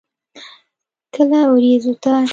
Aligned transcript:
کله 1.13 1.39
ورېځو 1.51 1.93
ته. 2.03 2.13